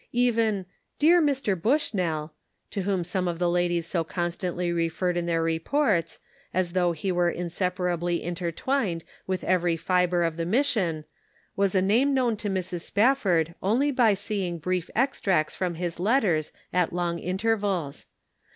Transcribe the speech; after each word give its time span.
Even 0.13 0.65
"dear 0.97 1.21
Mr. 1.21 1.53
Bush 1.55 1.93
nell," 1.93 2.33
to 2.71 2.81
whom 2.81 3.03
some 3.03 3.27
of 3.27 3.37
the 3.37 3.47
ladies 3.47 3.85
so 3.85 4.03
constantly 4.03 4.71
referred 4.73 5.15
in 5.15 5.27
their 5.27 5.43
reports, 5.43 6.17
as 6.55 6.71
though 6.71 6.91
he 6.91 7.11
were 7.11 7.29
inseparably 7.29 8.23
intertwined 8.23 9.03
with 9.27 9.43
every 9.43 9.77
fiber 9.77 10.23
of 10.23 10.37
the 10.37 10.45
mission, 10.47 11.05
was 11.55 11.75
a 11.75 11.83
name 11.83 12.15
known 12.15 12.35
to 12.37 12.49
Mrs. 12.49 12.81
Spafford 12.81 13.53
only 13.61 13.91
by 13.91 14.15
seeing 14.15 14.57
brief 14.57 14.89
extracts 14.95 15.53
from 15.55 15.75
his 15.75 15.99
letters 15.99 16.51
at 16.73 16.91
long 16.91 17.19
intervals. 17.19 18.07